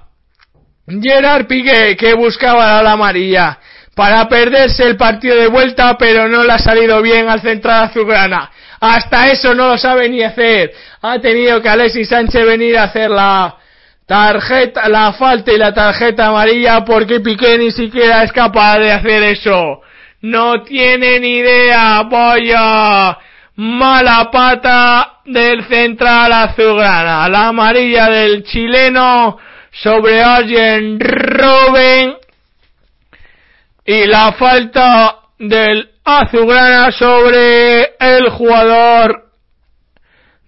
[0.87, 3.59] Gerard Piqué, que buscaba la amarilla
[3.99, 8.49] para perderse el partido de vuelta, pero no le ha salido bien al central azulgrana.
[8.79, 10.71] Hasta eso no lo sabe ni hacer.
[11.01, 13.58] Ha tenido que Alexis Sánchez venir a hacer la
[14.09, 19.21] tarjeta, la falta y la tarjeta amarilla porque Piqué ni siquiera es capaz de hacer
[19.21, 19.81] eso.
[20.21, 23.15] No tiene ni idea, vaya
[23.55, 27.29] mala pata del central azulgrana.
[27.29, 29.37] La amarilla del chileno
[29.71, 32.15] sobre Arjen Robben
[33.85, 39.29] y la falta del azulgrana sobre el jugador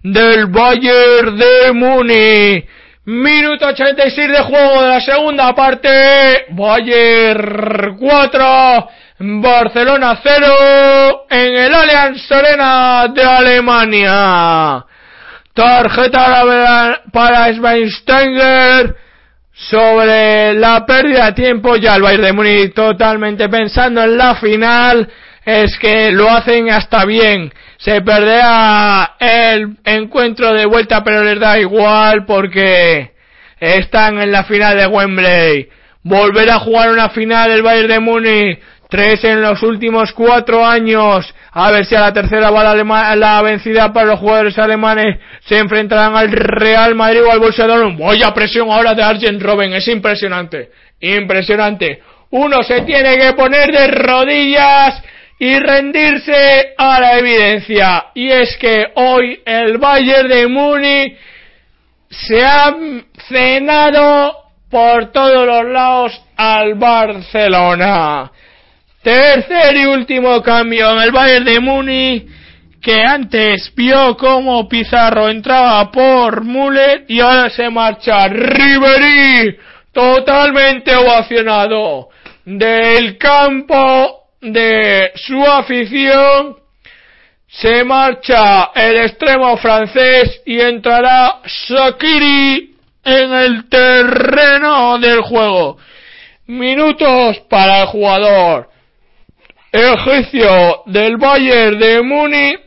[0.02, 2.64] del Bayern de Muni.
[3.04, 6.46] Minuto 86 de juego de la segunda parte.
[6.50, 8.88] Bayern 4,
[9.18, 14.84] Barcelona 0 en el Allianz Arena de Alemania.
[15.52, 18.94] Tarjeta para Schweinsteiger
[19.52, 21.74] sobre la pérdida de tiempo.
[21.74, 25.10] Ya el Bayern de Múnich totalmente pensando en la final.
[25.44, 27.52] Es que lo hacen hasta bien.
[27.84, 33.10] Se perderá el encuentro de vuelta, pero les da igual porque
[33.58, 35.68] están en la final de Wembley.
[36.04, 38.58] Volver a jugar una final el Bayern de Múnich
[38.92, 41.34] Tres en los últimos cuatro años.
[41.52, 45.18] A ver si a la tercera va la, la vencida para los jugadores alemanes.
[45.46, 47.98] Se enfrentarán al Real Madrid o al Dortmund.
[47.98, 49.72] Vaya presión ahora de Arjen Robben.
[49.72, 50.72] Es impresionante.
[51.00, 52.02] Impresionante.
[52.32, 55.02] Uno se tiene que poner de rodillas
[55.42, 58.10] y rendirse a la evidencia.
[58.14, 61.18] Y es que hoy el Bayern de Múnich
[62.08, 62.72] se ha
[63.26, 64.36] cenado
[64.70, 68.30] por todos los lados al Barcelona.
[69.02, 72.24] Tercer y último cambio en el Bayern de Muni,
[72.80, 79.58] que antes vio como Pizarro entraba por Mulet y ahora se marcha Ribery,
[79.90, 82.10] totalmente ovacionado
[82.44, 86.56] del campo de su afición.
[87.48, 92.74] Se marcha el extremo francés y entrará Shakiri
[93.04, 95.78] en el terreno del juego.
[96.46, 98.72] Minutos para el jugador
[99.72, 102.60] el juicio del Bayern de Múnich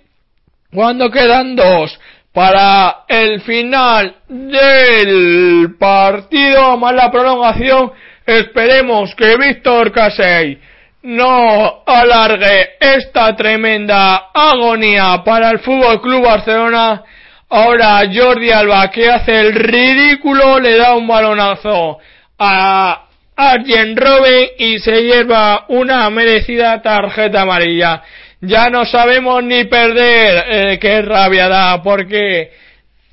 [0.73, 1.97] cuando quedan dos
[2.33, 7.91] para el final del partido más la prolongación
[8.25, 10.59] esperemos que Víctor Casey
[11.05, 17.03] no alargue esta tremenda agonía para el Fútbol Club Barcelona
[17.49, 21.99] ahora Jordi Alba que hace el ridículo le da un balonazo
[22.39, 28.01] a Arjen Robben y se lleva una merecida tarjeta amarilla.
[28.41, 32.51] Ya no sabemos ni perder, eh, qué rabia da, porque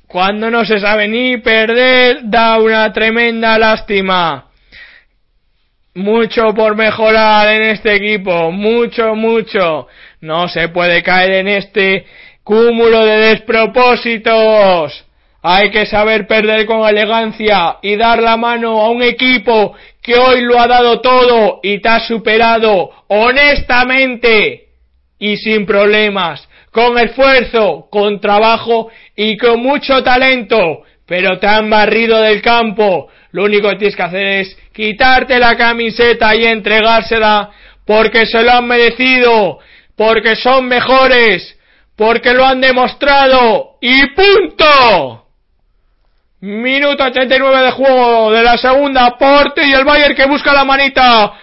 [0.07, 4.45] cuando no se sabe ni perder da una tremenda lástima.
[5.95, 9.87] Mucho por mejorar en este equipo, mucho, mucho.
[10.21, 12.05] No se puede caer en este
[12.43, 15.05] cúmulo de despropósitos.
[15.43, 20.41] Hay que saber perder con elegancia y dar la mano a un equipo que hoy
[20.41, 24.69] lo ha dado todo y te ha superado honestamente
[25.19, 32.21] y sin problemas, con esfuerzo, con trabajo y con mucho talento, pero te han barrido
[32.21, 33.09] del campo.
[33.31, 37.49] Lo único que tienes que hacer es quitarte la camiseta y entregársela
[37.85, 39.59] porque se lo han merecido,
[39.95, 41.57] porque son mejores,
[41.95, 45.25] porque lo han demostrado y punto.
[46.41, 51.33] Minuto 89 de juego de la segunda parte y el Bayern que busca la manita.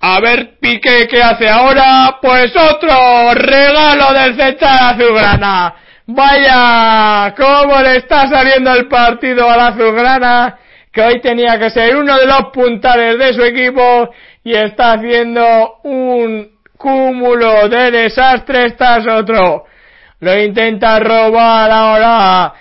[0.00, 2.18] A ver Piqué qué hace ahora.
[2.20, 5.74] Pues otro regalo del central azulgrana.
[6.08, 10.58] Vaya, cómo le está saliendo el partido a la azulgrana.
[10.90, 14.10] Que hoy tenía que ser uno de los puntales de su equipo
[14.42, 19.66] y está haciendo un cúmulo de desastres tras otro.
[20.20, 22.54] Lo intenta robar ahora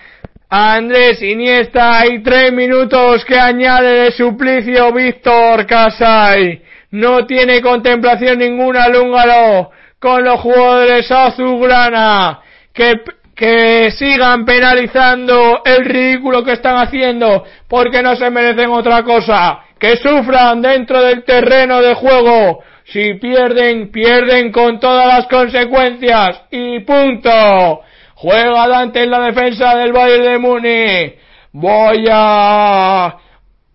[0.50, 6.62] Andrés Iniesta hay tres minutos que añade de suplicio Víctor Casay.
[6.92, 12.40] No tiene contemplación ninguna Lúngaro con los jugadores azulgrana.
[12.74, 12.94] Que,
[13.38, 19.60] que sigan penalizando el ridículo que están haciendo porque no se merecen otra cosa.
[19.78, 22.64] Que sufran dentro del terreno de juego.
[22.86, 26.42] Si pierden, pierden con todas las consecuencias.
[26.50, 27.82] Y punto.
[28.16, 31.16] Juega Dante en la defensa del Bayern de Múnich.
[31.52, 33.18] Voy a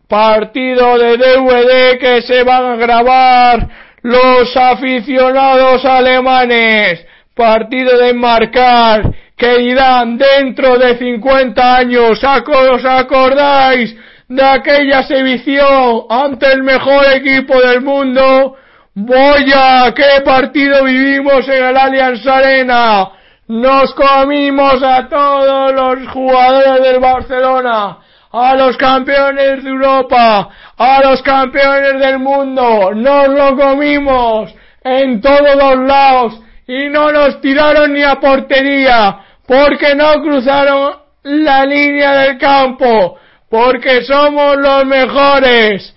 [0.08, 3.68] partido de DVD que se van a grabar
[4.02, 7.06] los aficionados alemanes.
[7.34, 13.92] Partido de marcar que dirán dentro de 50 años, ¿os acordáis
[14.28, 18.54] de aquella exhibición ante el mejor equipo del mundo?
[18.94, 23.08] Voy a qué partido vivimos en el Allianz Arena.
[23.48, 27.98] Nos comimos a todos los jugadores del Barcelona,
[28.30, 32.92] a los campeones de Europa, a los campeones del mundo.
[32.94, 39.94] Nos lo comimos en todos los lados y no nos tiraron ni a portería porque
[39.94, 43.18] no cruzaron la línea del campo
[43.52, 45.94] porque somos los mejores.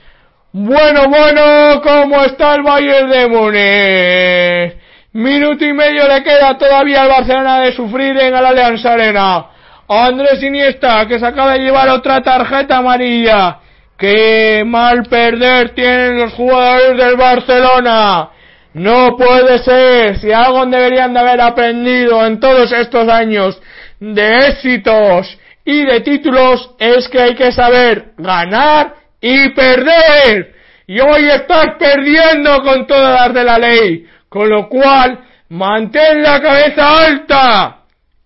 [0.51, 4.81] Bueno, bueno, ¿cómo está el Bayern de Múnich?
[5.13, 9.45] Minuto y medio le queda todavía al Barcelona de sufrir en el Allianz Arena.
[9.87, 13.59] Andrés Iniesta, que se acaba de llevar otra tarjeta amarilla.
[13.97, 18.31] Qué mal perder tienen los jugadores del Barcelona.
[18.75, 20.19] No puede ser.
[20.19, 23.57] Si algo deberían de haber aprendido en todos estos años
[24.01, 30.55] de éxitos y de títulos es que hay que saber ganar y perder.
[30.87, 34.07] Y hoy estás perdiendo con todas las de la ley.
[34.27, 37.77] Con lo cual, mantén la cabeza alta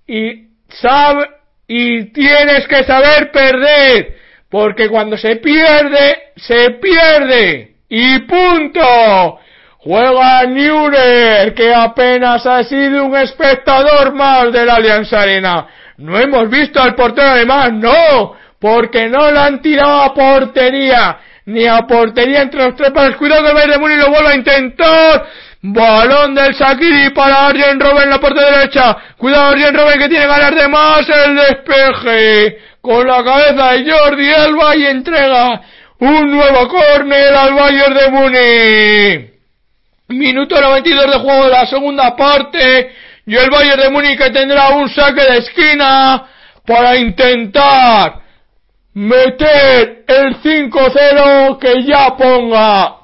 [0.07, 1.27] y sabe,
[1.67, 4.15] y tienes que saber perder.
[4.49, 7.75] Porque cuando se pierde, se pierde.
[7.87, 9.39] Y punto.
[9.81, 15.67] Juega Neuer, que apenas ha sido un espectador más de la Alianza Arena.
[15.99, 21.65] No hemos visto al portero alemán, no, porque no la han tirado a portería, ni
[21.65, 23.15] a portería entre los tres pares.
[23.15, 25.25] Cuidado que Bayern de Múnich lo vuelve a intentar.
[25.61, 28.97] Balón del Sakiri para Arjen Robben en la parte derecha.
[29.17, 32.57] Cuidado Arjen Robben que tiene ganas de más el despeje.
[32.81, 35.61] Con la cabeza de Jordi Alba y entrega
[35.99, 39.38] un nuevo córner al Bayern de Múnich.
[40.09, 42.95] Minuto 92 de juego de la segunda parte
[43.27, 46.25] y el Bayern de Múnich tendrá un saque de esquina
[46.65, 48.19] para intentar
[48.95, 52.95] meter el 5-0 que ya ponga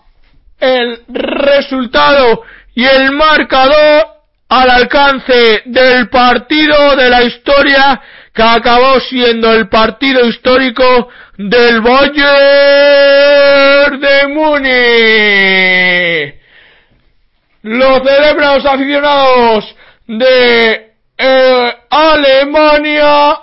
[0.59, 2.41] el resultado
[2.73, 4.07] y el marcador
[4.49, 8.01] al alcance del partido de la historia
[8.33, 12.01] que acabó siendo el partido histórico del Bayern
[14.01, 15.65] de Múnich.
[17.65, 23.39] Los celebran los aficionados de eh, Alemania.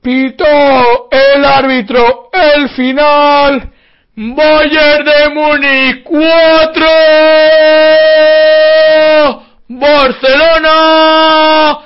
[0.00, 3.72] Pitó el árbitro el final.
[4.14, 6.86] Bayern de Múnich 4.
[9.66, 11.78] Barcelona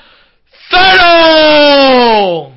[0.69, 2.52] 0.